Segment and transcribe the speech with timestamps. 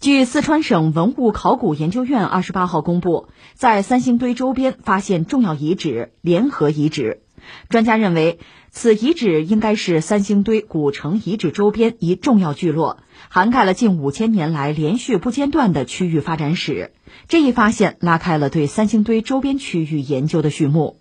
[0.00, 7.20] 据四川省文物考古研究院二十八号公布，在三星堆周边发现重要遗址——联合遗址。
[7.68, 8.38] 专家认为，
[8.70, 12.96] 此遗址应该是三星堆古城遗址周边一重要聚落，
[13.28, 16.92] 涵盖了近五千年来连续不间断的区域发展史。
[17.28, 20.99] 这一发现拉开了对三星堆周边区域研究的序幕。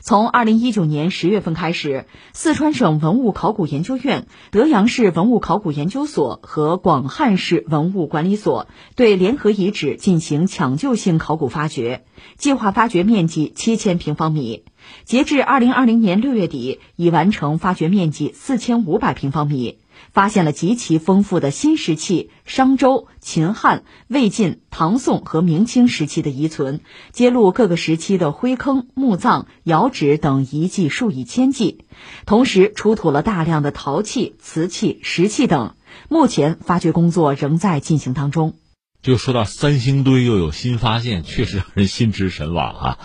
[0.00, 12.04] 从二零一九年十月份开始，四川省文物考古研究院、德阳市文物考古研究所和广汉市文物管理所对联合遗址进行抢救性考古发掘，
[12.36, 14.64] 计划发掘面积七千平方米。
[15.04, 19.78] 截至二零二零年六月底，已完成发掘面积四千五百平方米。
[20.10, 26.80] 发现了极其丰富的新石器、商周、秦汉、魏晋、唐宋和明清时期的遗存，
[27.12, 31.84] 揭露各个时期的灰坑、墓葬、窑址等遗迹数以千计，
[32.26, 35.76] 同时出土了大量的陶器、瓷器、石器等。
[36.08, 38.54] 目前发掘工作仍在进行当中。
[39.02, 42.98] 就说到三星堆又有新发现，确实让人心驰神往啊！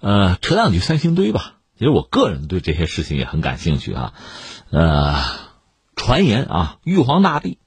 [0.00, 4.14] 呃，扯两句三星堆吧，其实我个人对这些事情也很感兴趣啊，
[4.70, 5.48] 呃。
[6.00, 7.58] 传言啊，玉皇大帝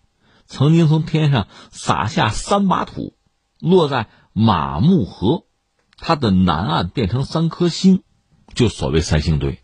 [0.46, 3.18] 曾经从天上撒下三把土，
[3.60, 5.44] 落在马木河，
[5.98, 8.04] 它的南岸变成三颗星，
[8.54, 9.60] 就所谓三星堆。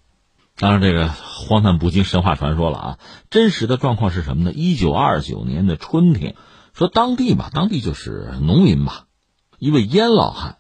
[0.58, 3.00] 当然，这个荒诞不经神话传说了啊。
[3.30, 4.52] 真实的状况是什么呢？
[4.52, 6.36] 一九二九年的春天，
[6.74, 9.06] 说当地吧，当地就是农民吧，
[9.60, 10.58] 一位燕老汉，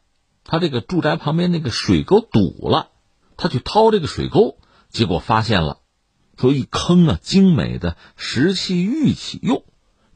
[0.47, 2.87] 他这个住宅旁边那个水沟堵了，
[3.35, 4.57] 他去掏这个水沟，
[4.89, 5.81] 结果发现了。
[6.37, 9.63] 说一坑啊，精美的石器、玉器哟，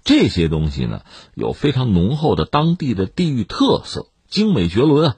[0.03, 1.01] 这些东西呢
[1.33, 5.15] 有非常浓厚的当地的地域特色，精美绝伦啊，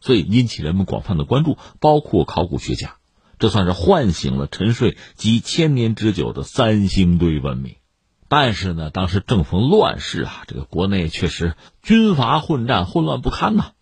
[0.00, 2.96] 所以引起人们广泛的关注，包括考古学家，
[3.38, 7.76] 这算是唤醒了沉睡几千年之久的三星堆文明。
[8.28, 13.72] 但是呢，当时正逢乱世啊，这个国内确实军阀混战，混乱不堪呐，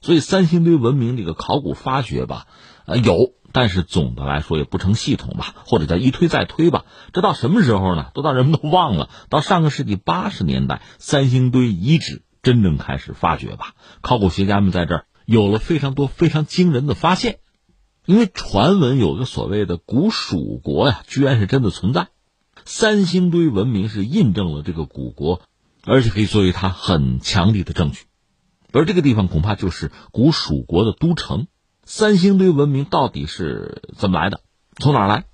[0.00, 2.46] 所以三星堆文明这个考古发掘吧，
[2.86, 3.34] 呃有。
[3.52, 6.84] 但是总的来说也不成系统吧，或者叫一推再推吧。
[7.12, 8.12] 这到什么时候呢？
[8.14, 9.10] 都到人们都忘了。
[9.28, 13.74] 到上个世纪八十年代，三星堆遗址真正开始发掘吧。
[14.02, 17.40] 考古学家们在这儿有了非常多非常惊人的发现，
[18.06, 22.06] 因为传闻有个所谓的古蜀国呀，居然是真的存在。
[22.64, 25.42] 三星堆文明是印证了这个古国，
[25.84, 28.04] 而且可以作为它很强力的证据。
[28.72, 31.46] 而这个地方恐怕就是古蜀国的都城。
[31.84, 34.42] 三星堆文明到底是怎么来的？
[34.76, 35.24] 从哪儿来？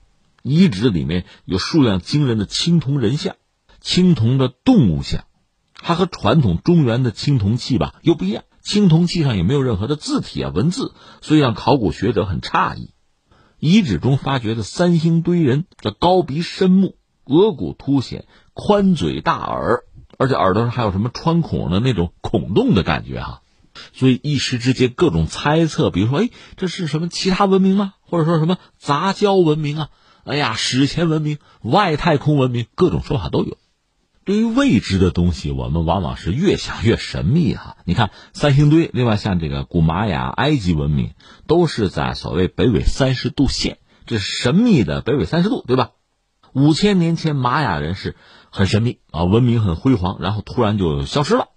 [0.42, 3.36] 遗址里面有数量惊人的青铜人像、
[3.80, 5.24] 青铜的动物像，
[5.74, 8.44] 它和传统中原的青铜器吧又不一样。
[8.62, 12.90] 青铜器上也没有任何的字体啊文字，所以让考古学者很诧异。
[13.58, 19.84] 遗址中发掘的三星堆人的高鼻深目、额骨凸显、宽嘴大耳，
[20.18, 23.42] 而且耳朵上还有什么穿孔的那种孔洞的感觉哈。
[23.92, 27.92] 所以一时之间各种猜测，比如说，哎，这是什么其他文明吗？
[28.00, 29.88] 或者说什么杂交文明啊？
[30.24, 33.58] 哎呀，史前文明、外太空文明，各种说法都有。
[34.24, 37.76] 对于未知的东西，我们往往是越想越神秘哈。
[37.84, 41.12] 你看三星堆，另外像这个古玛雅、埃及文明，
[41.46, 45.90] 都是在所谓北纬三十度线，这神秘的北纬三十度，对吧？
[46.56, 48.16] 五千年前玛雅人是
[48.48, 51.48] 很神秘啊，文明很辉煌，然后突然就消失了。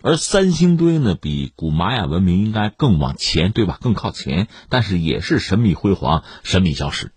[0.00, 3.78] 而三星堆呢，比古玛雅文明应该更往前，对吧？
[3.80, 7.10] 更靠前，但是也是神秘辉煌、神秘消失。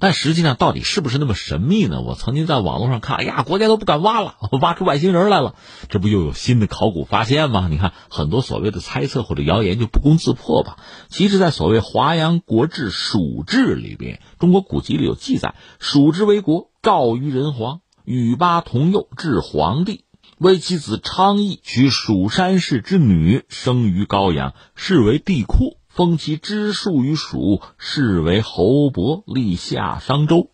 [0.00, 2.00] 但实际上，到底是不是那么神秘呢？
[2.00, 5.56] 我曾经在网络上看，哎呀，国家都不敢挖了， 挖出外星人来了，
[5.90, 7.66] 这不又有新的考古发现吗？
[7.68, 10.78] 你看，很多所谓的猜测或者谣言就不攻自破吧。
[11.10, 20.06] 其实，在所谓《华阳国志·蜀志》里边，中国古籍里有记载：蜀之为国，诏于人皇，与巴同幼，至皇帝。
[20.38, 30.50] 为其子昌邑娶蜀山氏之女，生于高阳，是为帝库，封其支庶于蜀，是为侯伯，立夏商周。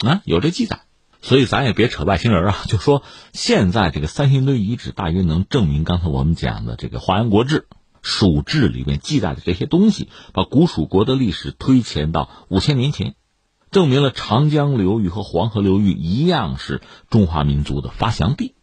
[0.00, 0.82] 啊，有这记载，
[1.22, 3.02] 所以咱也别扯外星人啊，就说
[3.32, 7.60] 现在这个三星堆遗址大约能证明刚才我们讲的这个《华阳国志·
[8.02, 13.14] 蜀志》里面记载的这些东西，把古蜀国的历史推前到五千年前，
[13.70, 18.54] 证明了长江流域和黄河流域一样是中华民族的发祥地。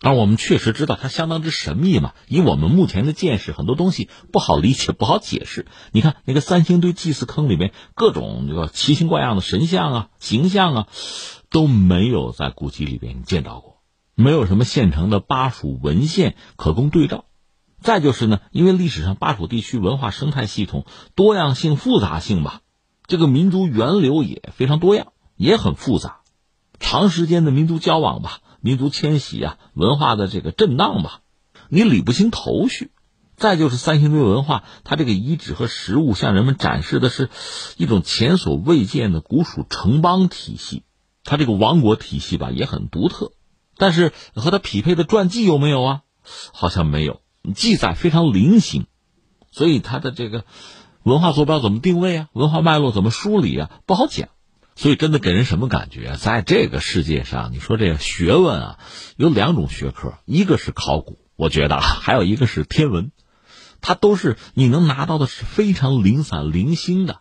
[0.00, 5.66] 而我们确实知道它相当之神秘嘛，以我们目前的见识，很多东西不好理解、不好解释。
[5.92, 10.88] 你看那个三星堆祭祀坑里面各种这个奇形怪样的神像啊、形象啊，
[11.50, 13.80] 都没有在古籍里边见到过，
[14.14, 17.24] 没有什么现成的巴蜀文献可供对照。
[17.80, 22.60] 再就是呢，因为历史上巴蜀地区文化生态系统多样性、复杂性吧，
[23.06, 26.20] 这个民族源流也非常多样，也很复杂，
[26.80, 28.40] 长时间的民族交往吧。
[28.60, 31.20] 民族迁徙啊，文化的这个震荡吧，
[31.68, 32.90] 你理不清头绪。
[33.36, 37.28] 再就是三星堆文化，它这个遗址和实物向人们展示的是
[37.76, 40.84] 一种前所未见的古蜀城邦体系，
[41.22, 43.32] 它这个王国体系吧也很独特，
[43.76, 46.00] 但是和它匹配的传记有没有啊？
[46.54, 47.20] 好像没有，
[47.54, 48.86] 记载非常零星，
[49.52, 50.46] 所以它的这个
[51.06, 52.28] 文化坐标怎么定位啊？
[52.32, 53.70] 文化脉络怎么梳理啊？
[53.86, 54.28] 不好讲。
[54.74, 56.16] 所以真的给人什么感觉？
[56.16, 58.78] 在这个世界上，你说这个学问啊，
[59.16, 63.12] 有两种学科，一个是考古，我觉得 还有一个是天文。
[63.80, 67.20] 它都是你能拿到的是非常零散零星的，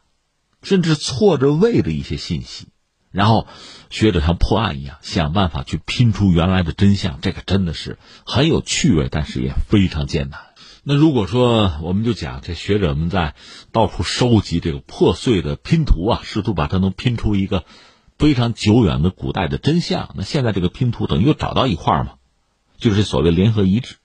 [0.63, 2.69] 甚至错着位的一些信息，
[3.11, 3.45] 然后
[3.91, 10.39] 学者像破案一样想办法去拼出原来的真相，这个真的是很有趣味，但是也非常艰难。
[10.87, 13.33] 那如果说我们就讲这学者们在
[13.71, 17.65] 到处收集这个破碎的拼图啊，试图把它能拼出一个
[18.19, 22.17] 非常久远的古代的真相，那现在这个拼图等于又找到一块嘛，
[22.77, 23.95] 就是所谓联合遗址。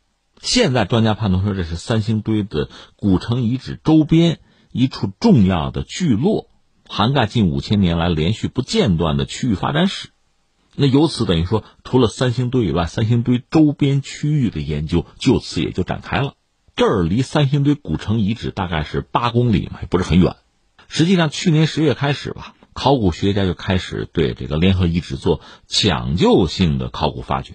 [0.40, 4.40] 现在专家判断说，这是三星堆的古城遗址周边
[4.72, 6.48] 一处重要的聚落，
[6.88, 10.08] 涵盖近五千年来连续不间断的区域发展史。
[10.74, 16.36] 那由此等于说，除了三星堆以外，三星堆周边区域的研究就此也就展开了。
[16.80, 20.36] 这儿离三星堆古城遗址大概是八公里嘛，也不是很远。
[20.88, 27.52] 实际上，去年十月开始吧，考古学家就开始对这个联合遗址做抢救性的考古发掘，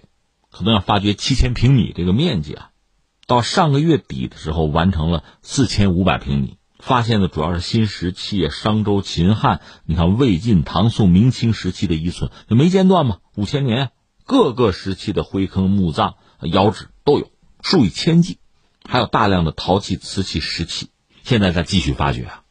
[0.52, 2.70] 可能要发掘七千平米这个面积啊。
[3.26, 13.90] 到上个月底的时候，完成了四千五百平米，发现的主要是新石器、商周、秦汉，你看魏晋、唐宋、明清时期的遗存就没间断嘛，五千年，
[14.24, 17.32] 各个时期的灰坑、墓葬、窑址都有，
[17.64, 18.38] 数以千计，
[18.88, 20.90] 还有大量的陶器、瓷器、石器，
[21.24, 22.45] 现在在继续发掘啊。